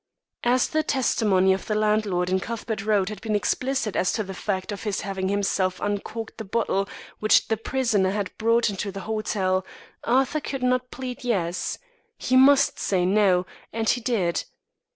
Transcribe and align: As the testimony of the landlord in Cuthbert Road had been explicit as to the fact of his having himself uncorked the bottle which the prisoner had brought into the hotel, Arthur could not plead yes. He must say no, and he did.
As 0.43 0.67
the 0.69 0.81
testimony 0.81 1.53
of 1.53 1.67
the 1.67 1.75
landlord 1.75 2.27
in 2.31 2.39
Cuthbert 2.39 2.83
Road 2.83 3.09
had 3.09 3.21
been 3.21 3.35
explicit 3.35 3.95
as 3.95 4.11
to 4.13 4.23
the 4.23 4.33
fact 4.33 4.71
of 4.71 4.81
his 4.81 5.01
having 5.01 5.29
himself 5.29 5.79
uncorked 5.79 6.39
the 6.39 6.43
bottle 6.43 6.89
which 7.19 7.49
the 7.49 7.55
prisoner 7.55 8.09
had 8.09 8.35
brought 8.39 8.67
into 8.67 8.91
the 8.91 9.01
hotel, 9.01 9.63
Arthur 10.03 10.39
could 10.41 10.63
not 10.63 10.89
plead 10.89 11.23
yes. 11.23 11.77
He 12.17 12.35
must 12.35 12.79
say 12.79 13.05
no, 13.05 13.45
and 13.71 13.87
he 13.89 14.01
did. 14.01 14.45